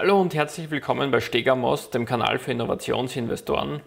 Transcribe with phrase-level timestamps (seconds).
[0.00, 3.80] Hallo und herzlich willkommen bei Stegamos, dem Kanal für Innovationsinvestoren.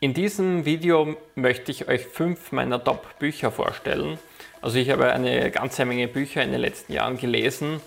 [0.00, 4.18] In diesem Video möchte ich euch fünf meiner Top-Bücher vorstellen.
[4.62, 7.82] Also ich habe eine ganze Menge Bücher in den letzten Jahren gelesen,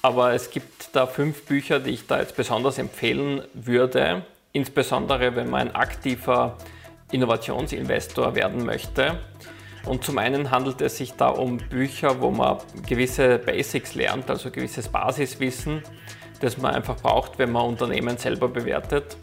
[0.00, 5.50] aber es gibt da fünf Bücher, die ich da jetzt besonders empfehlen würde, insbesondere wenn
[5.50, 6.56] man ein aktiver
[7.12, 9.18] Innovationsinvestor werden möchte.
[9.84, 14.50] Und zum einen handelt es sich da um Bücher, wo man gewisse Basics lernt, also
[14.50, 15.82] gewisses Basiswissen,
[16.40, 19.16] das man einfach braucht, wenn man Unternehmen selber bewertet.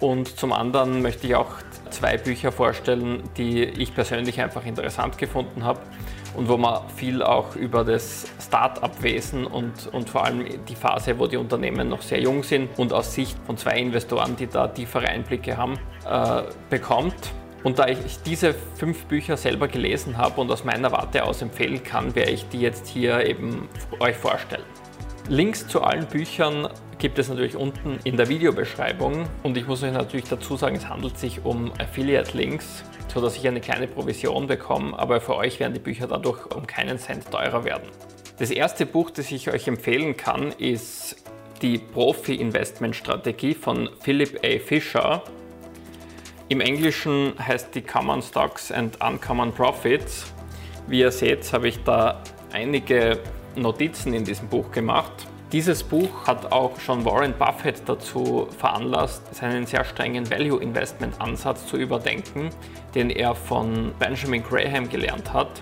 [0.00, 1.52] Und zum anderen möchte ich auch
[1.90, 5.80] zwei Bücher vorstellen, die ich persönlich einfach interessant gefunden habe
[6.34, 11.26] und wo man viel auch über das Start-up-Wesen und, und vor allem die Phase, wo
[11.26, 15.06] die Unternehmen noch sehr jung sind und aus Sicht von zwei Investoren, die da tiefere
[15.08, 17.14] Einblicke haben, äh, bekommt.
[17.62, 21.82] Und da ich diese fünf Bücher selber gelesen habe und aus meiner Warte aus empfehlen
[21.84, 23.68] kann, werde ich die jetzt hier eben
[24.00, 24.64] euch vorstellen.
[25.28, 26.68] Links zu allen Büchern
[26.98, 30.88] gibt es natürlich unten in der Videobeschreibung und ich muss euch natürlich dazu sagen, es
[30.88, 35.80] handelt sich um Affiliate-Links, sodass ich eine kleine Provision bekomme, aber für euch werden die
[35.80, 37.88] Bücher dadurch um keinen Cent teurer werden.
[38.38, 41.16] Das erste Buch, das ich euch empfehlen kann, ist
[41.62, 44.58] die Profi-Investment-Strategie von Philip A.
[44.58, 45.22] Fisher.
[46.48, 50.32] Im Englischen heißt die Common Stocks and Uncommon Profits.
[50.88, 52.20] Wie ihr seht, habe ich da
[52.52, 53.20] einige
[53.56, 55.12] Notizen in diesem Buch gemacht.
[55.52, 61.66] Dieses Buch hat auch schon Warren Buffett dazu veranlasst, seinen sehr strengen Value Investment Ansatz
[61.66, 62.48] zu überdenken,
[62.94, 65.60] den er von Benjamin Graham gelernt hat,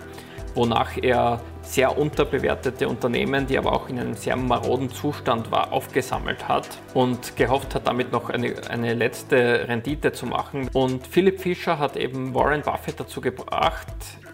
[0.55, 6.49] wonach er sehr unterbewertete Unternehmen, die aber auch in einem sehr maroden Zustand war, aufgesammelt
[6.49, 10.69] hat und gehofft hat, damit noch eine, eine letzte Rendite zu machen.
[10.73, 13.87] Und Philip Fischer hat eben Warren Buffett dazu gebracht,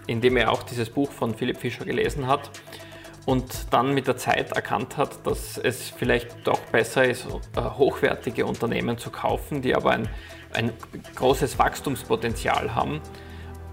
[0.07, 2.51] indem er auch dieses Buch von Philip Fischer gelesen hat,
[3.27, 8.47] und dann mit der Zeit erkannt hat, dass es vielleicht doch besser ist, äh, hochwertige
[8.47, 10.09] Unternehmen zu kaufen, die aber ein,
[10.55, 10.73] ein
[11.17, 13.03] großes Wachstumspotenzial haben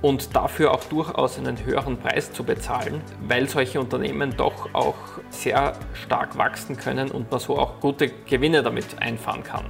[0.01, 4.95] und dafür auch durchaus einen höheren Preis zu bezahlen, weil solche Unternehmen doch auch
[5.29, 9.65] sehr stark wachsen können und man so auch gute Gewinne damit einfahren kann.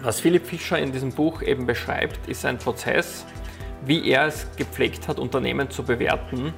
[0.00, 3.24] Was Philipp Fischer in diesem Buch eben beschreibt, ist ein Prozess,
[3.84, 6.52] wie er es gepflegt hat, Unternehmen zu bewerten.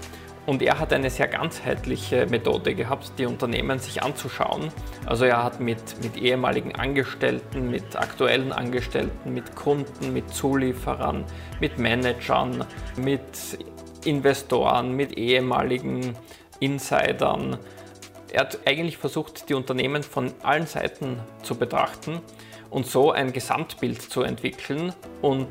[0.47, 4.69] Und er hat eine sehr ganzheitliche Methode gehabt, die Unternehmen sich anzuschauen.
[5.07, 11.25] Also er hat mit, mit ehemaligen Angestellten, mit aktuellen Angestellten, mit Kunden, mit Zulieferern,
[11.61, 12.65] mit Managern,
[12.97, 13.23] mit
[14.05, 16.15] Investoren, mit ehemaligen
[16.61, 17.59] Insidern.
[18.31, 22.21] Er hat eigentlich versucht, die Unternehmen von allen Seiten zu betrachten
[22.75, 24.93] und so ein Gesamtbild zu entwickeln
[25.23, 25.49] und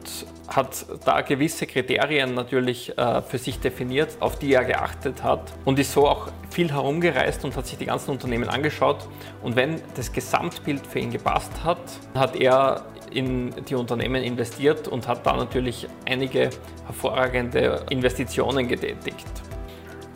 [0.50, 5.80] hat da gewisse Kriterien natürlich äh, für sich definiert, auf die er geachtet hat und
[5.80, 9.08] ist so auch viel herumgereist und hat sich die ganzen Unternehmen angeschaut
[9.42, 11.80] und wenn das Gesamtbild für ihn gepasst hat,
[12.14, 16.50] hat er in die Unternehmen investiert und hat da natürlich einige
[16.86, 19.53] hervorragende Investitionen getätigt.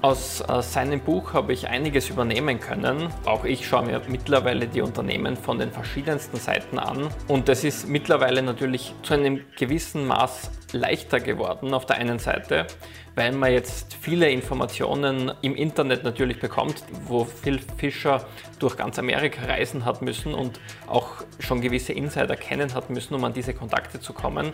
[0.01, 3.09] Aus äh, seinem Buch habe ich einiges übernehmen können.
[3.25, 7.09] Auch ich schaue mir mittlerweile die Unternehmen von den verschiedensten Seiten an.
[7.27, 12.67] Und es ist mittlerweile natürlich zu einem gewissen Maß leichter geworden auf der einen Seite,
[13.15, 18.25] weil man jetzt viele Informationen im Internet natürlich bekommt, wo Phil Fischer
[18.59, 23.23] durch ganz Amerika reisen hat müssen und auch schon gewisse Insider kennen hat müssen, um
[23.23, 24.53] an diese Kontakte zu kommen.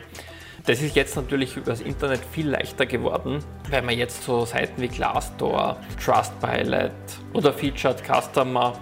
[0.65, 4.81] Das ist jetzt natürlich über das Internet viel leichter geworden, weil man jetzt so Seiten
[4.81, 6.91] wie Glassdoor, Trustpilot
[7.33, 8.73] oder Featured Customer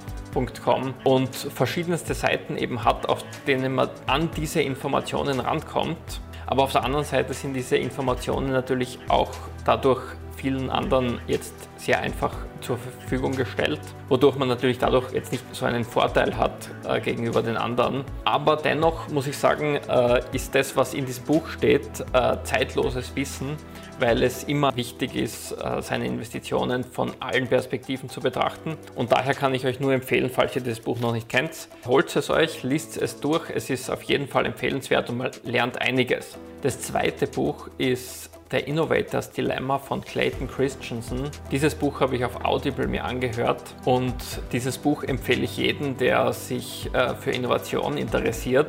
[1.04, 6.22] und verschiedenste Seiten eben hat, auf denen man an diese Informationen rankommt.
[6.52, 9.32] Aber auf der anderen Seite sind diese Informationen natürlich auch
[9.64, 10.02] dadurch
[10.42, 13.80] vielen anderen jetzt sehr einfach zur Verfügung gestellt,
[14.10, 18.04] wodurch man natürlich dadurch jetzt nicht so einen Vorteil hat äh, gegenüber den anderen.
[18.24, 23.16] Aber dennoch muss ich sagen, äh, ist das, was in diesem Buch steht, äh, zeitloses
[23.16, 23.56] Wissen,
[24.00, 28.78] weil es immer wichtig ist, äh, seine Investitionen von allen Perspektiven zu betrachten.
[28.96, 32.16] Und daher kann ich euch nur empfehlen, falls ihr das Buch noch nicht kennt, holt
[32.16, 33.50] es euch, liest es durch.
[33.54, 36.38] Es ist auf jeden Fall empfehlenswert und man lernt einiges.
[36.62, 41.30] Das zweite Buch ist der Innovators Dilemma von Clayton Christensen.
[41.52, 44.16] Dieses Buch habe ich auf Audible mir angehört und
[44.52, 48.68] dieses Buch empfehle ich jedem, der sich äh, für Innovation interessiert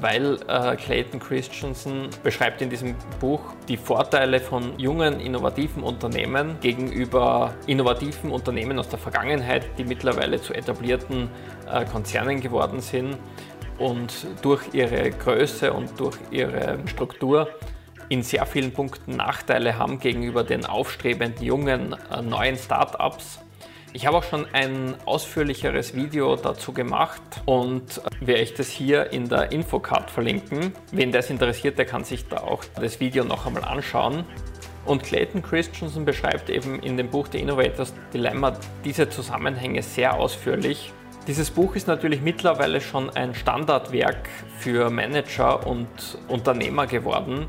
[0.00, 7.54] weil äh, Clayton Christensen beschreibt in diesem Buch die Vorteile von jungen, innovativen Unternehmen gegenüber
[7.66, 11.28] innovativen Unternehmen aus der Vergangenheit, die mittlerweile zu etablierten
[11.70, 13.18] äh, Konzernen geworden sind
[13.78, 17.48] und durch ihre Größe und durch ihre Struktur
[18.10, 23.38] in sehr vielen Punkten Nachteile haben gegenüber den aufstrebenden jungen äh, neuen Startups,
[23.92, 29.28] Ich habe auch schon ein ausführlicheres Video dazu gemacht und werde ich das hier in
[29.28, 30.72] der Infocard verlinken.
[30.92, 34.24] Wen das interessiert, der kann sich da auch das Video noch einmal anschauen.
[34.86, 40.92] Und Clayton Christensen beschreibt eben in dem Buch The Innovators Dilemma diese Zusammenhänge sehr ausführlich.
[41.26, 44.28] Dieses Buch ist natürlich mittlerweile schon ein Standardwerk
[44.58, 45.88] für Manager und
[46.28, 47.46] Unternehmer geworden.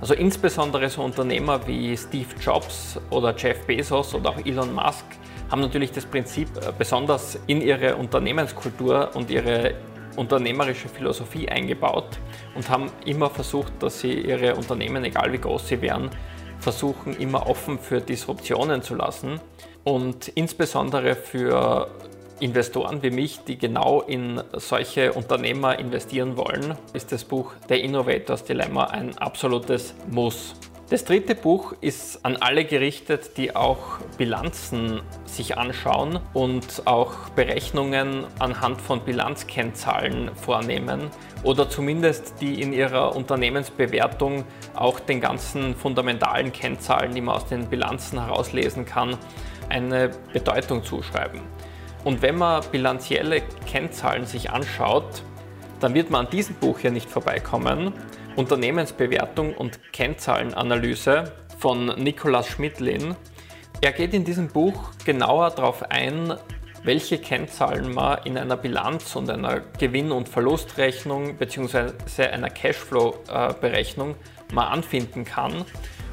[0.00, 5.04] Also insbesondere so Unternehmer wie Steve Jobs oder Jeff Bezos oder auch Elon Musk
[5.50, 9.74] haben natürlich das Prinzip äh, besonders in ihre Unternehmenskultur und ihre
[10.16, 12.18] unternehmerische Philosophie eingebaut
[12.54, 16.10] und haben immer versucht, dass sie ihre Unternehmen, egal wie groß sie wären,
[16.58, 19.40] versuchen immer offen für Disruptionen zu lassen.
[19.84, 21.88] Und insbesondere für
[22.40, 28.44] Investoren wie mich, die genau in solche Unternehmer investieren wollen, ist das Buch The Innovators
[28.44, 30.54] Dilemma ein absolutes Muss.
[30.90, 38.26] Das dritte Buch ist an alle gerichtet, die auch Bilanzen sich anschauen und auch Berechnungen
[38.40, 41.10] anhand von Bilanzkennzahlen vornehmen
[41.44, 44.44] oder zumindest die in ihrer Unternehmensbewertung
[44.74, 49.16] auch den ganzen fundamentalen Kennzahlen, die man aus den Bilanzen herauslesen kann,
[49.68, 51.40] eine Bedeutung zuschreiben.
[52.04, 55.22] Und wenn man bilanzielle Kennzahlen sich anschaut,
[55.80, 57.92] dann wird man an diesem Buch hier nicht vorbeikommen,
[58.36, 63.16] Unternehmensbewertung und Kennzahlenanalyse von Nikolaus Schmidlin.
[63.80, 66.34] Er geht in diesem Buch genauer darauf ein,
[66.82, 72.24] welche Kennzahlen man in einer Bilanz und einer Gewinn- und Verlustrechnung bzw.
[72.30, 74.14] einer Cashflow-Berechnung
[74.52, 75.64] mal anfinden kann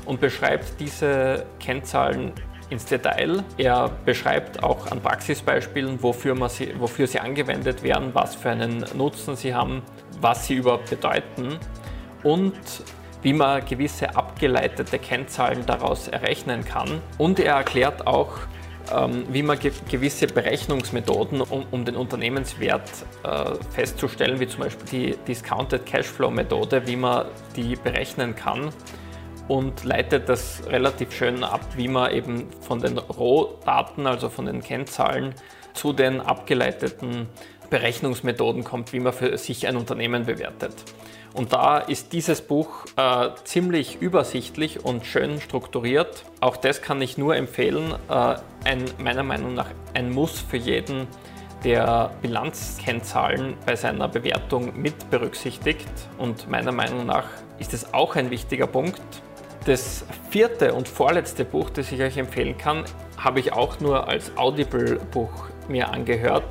[0.06, 2.34] und beschreibt diese Kennzahlen
[2.69, 3.43] ins Detail.
[3.57, 9.35] Er beschreibt auch an Praxisbeispielen, wofür, sie, wofür sie angewendet werden, was für einen Nutzen
[9.35, 9.83] sie haben,
[10.19, 11.57] was sie überhaupt bedeuten
[12.23, 12.55] und
[13.21, 17.01] wie man gewisse abgeleitete Kennzahlen daraus errechnen kann.
[17.17, 18.31] Und er erklärt auch,
[18.93, 22.89] ähm, wie man gewisse Berechnungsmethoden, um, um den Unternehmenswert
[23.23, 27.25] äh, festzustellen, wie zum Beispiel die Discounted Cashflow Methode, wie man
[27.55, 28.71] die berechnen kann
[29.47, 34.61] und leitet das relativ schön ab, wie man eben von den Rohdaten, also von den
[34.61, 35.33] Kennzahlen,
[35.73, 37.27] zu den abgeleiteten
[37.69, 40.73] Berechnungsmethoden kommt, wie man für sich ein Unternehmen bewertet.
[41.33, 46.23] Und da ist dieses Buch äh, ziemlich übersichtlich und schön strukturiert.
[46.39, 47.93] Auch das kann ich nur empfehlen.
[48.09, 48.35] Äh,
[48.65, 51.07] ein, meiner Meinung nach ein Muss für jeden,
[51.63, 55.88] der Bilanzkennzahlen bei seiner Bewertung mit berücksichtigt.
[56.17, 57.25] Und meiner Meinung nach
[57.59, 59.01] ist es auch ein wichtiger Punkt.
[59.67, 62.85] Das vierte und vorletzte Buch, das ich euch empfehlen kann,
[63.17, 66.47] habe ich auch nur als Audible-Buch mir angehört.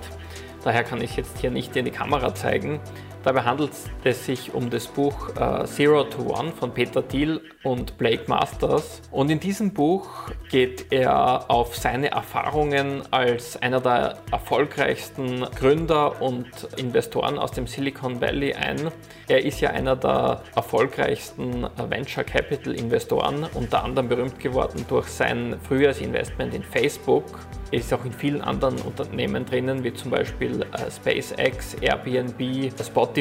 [0.63, 2.79] Daher kann ich jetzt hier nicht in die Kamera zeigen.
[3.27, 3.73] Dabei handelt
[4.05, 9.03] es sich um das Buch äh, Zero to One von Peter Thiel und Blake Masters.
[9.11, 16.47] Und in diesem Buch geht er auf seine Erfahrungen als einer der erfolgreichsten Gründer und
[16.77, 18.93] Investoren aus dem Silicon Valley ein.
[19.27, 25.57] Er ist ja einer der erfolgreichsten Venture Capital Investoren, unter anderem berühmt geworden durch sein
[25.67, 27.25] frühes Investment in Facebook
[27.71, 33.16] ist auch in vielen anderen Unternehmen drinnen, wie zum Beispiel äh, SpaceX, Airbnb, Spotify,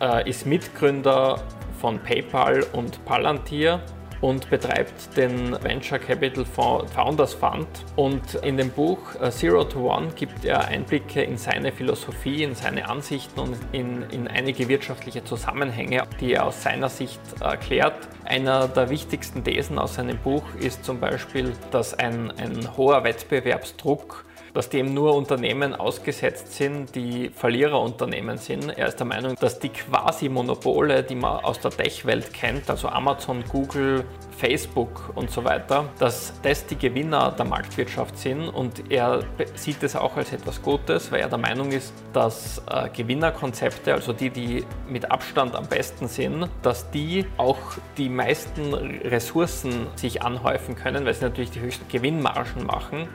[0.00, 1.40] äh, ist Mitgründer
[1.80, 3.80] von PayPal und Palantir
[4.20, 7.66] und betreibt den Venture Capital Founders Fund.
[7.96, 12.54] Und in dem Buch äh, Zero to One gibt er Einblicke in seine Philosophie, in
[12.54, 18.08] seine Ansichten und in, in einige wirtschaftliche Zusammenhänge, die er aus seiner Sicht erklärt.
[18.24, 24.24] Einer der wichtigsten Thesen aus seinem Buch ist zum Beispiel, dass ein, ein hoher Wettbewerbsdruck
[24.52, 28.76] dass dem nur Unternehmen ausgesetzt sind, die Verliererunternehmen sind.
[28.76, 33.44] Er ist der Meinung, dass die Quasi-Monopole, die man aus der Tech-Welt kennt, also Amazon,
[33.50, 34.04] Google,
[34.40, 39.22] Facebook und so weiter, dass das die Gewinner der Marktwirtschaft sind und er
[39.54, 44.14] sieht es auch als etwas Gutes, weil er der Meinung ist, dass äh, Gewinnerkonzepte, also
[44.14, 47.58] die, die mit Abstand am besten sind, dass die auch
[47.98, 53.08] die meisten Ressourcen sich anhäufen können, weil sie natürlich die höchsten Gewinnmargen machen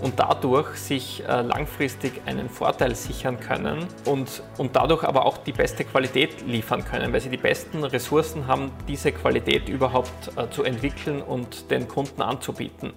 [0.00, 5.52] und dadurch sich äh, langfristig einen Vorteil sichern können und, und dadurch aber auch die
[5.52, 10.64] beste Qualität liefern können, weil sie die besten Ressourcen haben, diese Qualität überhaupt äh, zu
[10.64, 12.92] entwickeln und den Kunden anzubieten.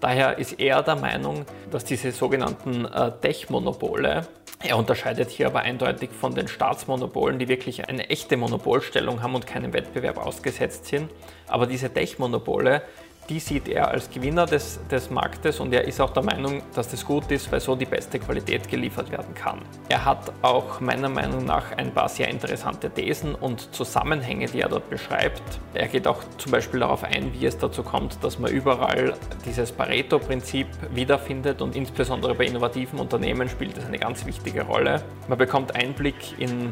[0.00, 4.26] Daher ist er der Meinung, dass diese sogenannten äh, Tech-Monopole,
[4.62, 9.46] er unterscheidet hier aber eindeutig von den Staatsmonopolen, die wirklich eine echte Monopolstellung haben und
[9.46, 11.10] keinem Wettbewerb ausgesetzt sind,
[11.46, 12.82] aber diese Tech-Monopole
[13.28, 16.88] die sieht er als Gewinner des, des Marktes und er ist auch der Meinung, dass
[16.88, 19.60] das gut ist, weil so die beste Qualität geliefert werden kann.
[19.88, 24.68] Er hat auch meiner Meinung nach ein paar sehr interessante Thesen und Zusammenhänge, die er
[24.68, 25.42] dort beschreibt.
[25.74, 29.14] Er geht auch zum Beispiel darauf ein, wie es dazu kommt, dass man überall
[29.44, 35.02] dieses Pareto-Prinzip wiederfindet und insbesondere bei innovativen Unternehmen spielt es eine ganz wichtige Rolle.
[35.28, 36.70] Man bekommt Einblick in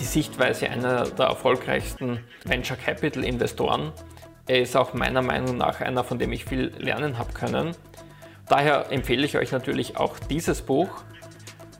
[0.00, 3.92] die Sichtweise einer der erfolgreichsten Venture Capital Investoren
[4.46, 7.74] er ist auch meiner Meinung nach einer, von dem ich viel lernen habe können.
[8.48, 10.90] Daher empfehle ich euch natürlich auch dieses Buch.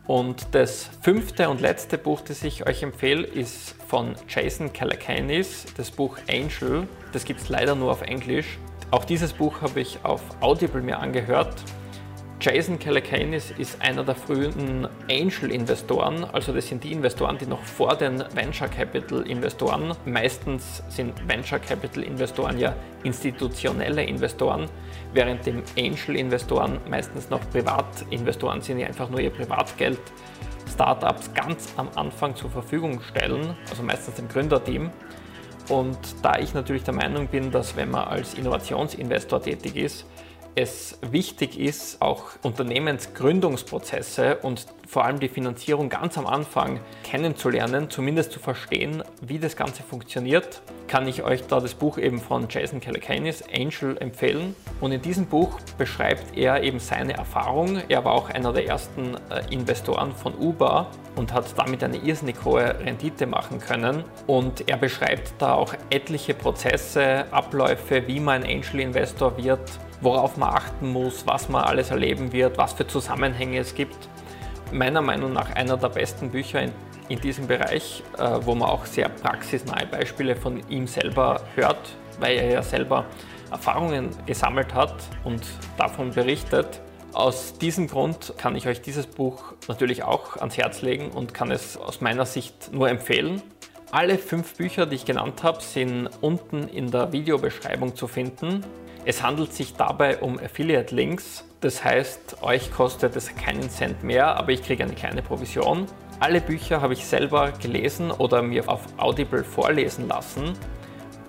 [0.06, 5.90] Und das fünfte und letzte Buch, das ich euch empfehle, ist von Jason Calacanis, das
[5.90, 6.86] Buch Angel.
[7.12, 8.58] Das gibt es leider nur auf Englisch.
[8.90, 11.54] Auch dieses Buch habe ich auf Audible mir angehört
[12.40, 17.96] Jason Calacanis ist einer der frühen Angel-Investoren, also das sind die Investoren, die noch vor
[17.96, 24.68] den Venture Capital-Investoren, meistens sind Venture Capital-Investoren ja institutionelle Investoren,
[25.12, 30.00] während dem Angel-Investoren meistens noch Privatinvestoren sind, die einfach nur ihr Privatgeld
[30.70, 34.90] Startups ganz am Anfang zur Verfügung stellen, also meistens dem Gründerteam.
[35.68, 40.04] Und da ich natürlich der Meinung bin, dass wenn man als Innovationsinvestor tätig ist,
[40.54, 48.32] es wichtig ist, auch Unternehmensgründungsprozesse und vor allem die Finanzierung ganz am Anfang kennenzulernen, zumindest
[48.32, 52.80] zu verstehen, wie das Ganze funktioniert, kann ich euch da das Buch eben von Jason
[52.80, 54.54] Calacanis, Angel, empfehlen.
[54.80, 57.80] Und in diesem Buch beschreibt er eben seine Erfahrung.
[57.88, 62.36] Er war auch einer der ersten äh, Investoren von Uber und hat damit eine irrsinnig
[62.44, 64.04] hohe Rendite machen können.
[64.26, 69.60] Und er beschreibt da auch etliche Prozesse, Abläufe, wie man ein Angel-Investor wird,
[70.04, 73.96] worauf man achten muss, was man alles erleben wird, was für Zusammenhänge es gibt.
[74.72, 76.72] Meiner Meinung nach einer der besten Bücher in,
[77.08, 82.36] in diesem Bereich, äh, wo man auch sehr praxisnahe Beispiele von ihm selber hört, weil
[82.36, 83.06] er ja selber
[83.50, 84.94] Erfahrungen gesammelt hat
[85.24, 85.42] und
[85.76, 86.80] davon berichtet.
[87.12, 91.50] Aus diesem Grund kann ich euch dieses Buch natürlich auch ans Herz legen und kann
[91.50, 93.40] es aus meiner Sicht nur empfehlen.
[93.92, 98.64] Alle fünf Bücher, die ich genannt habe, sind unten in der Videobeschreibung zu finden.
[99.06, 104.52] Es handelt sich dabei um Affiliate-Links, das heißt, euch kostet es keinen Cent mehr, aber
[104.52, 105.86] ich kriege eine kleine Provision.
[106.20, 110.52] Alle Bücher habe ich selber gelesen oder mir auf Audible vorlesen lassen.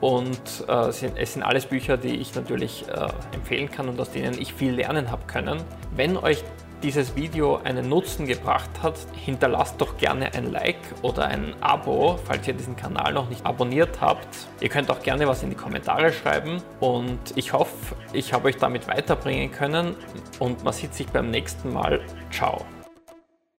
[0.02, 4.40] Und äh, es sind alles Bücher, die ich natürlich äh, empfehlen kann und aus denen
[4.40, 5.62] ich viel lernen habe können.
[5.96, 6.44] Wenn euch
[6.84, 12.48] dieses Video einen Nutzen gebracht hat, hinterlasst doch gerne ein Like oder ein Abo, falls
[12.48, 14.28] ihr diesen Kanal noch nicht abonniert habt.
[14.62, 18.58] Ihr könnt auch gerne was in die Kommentare schreiben und ich hoffe, ich habe euch
[18.58, 19.96] damit weiterbringen können
[20.40, 22.02] und man sieht sich beim nächsten Mal.
[22.32, 22.66] Ciao.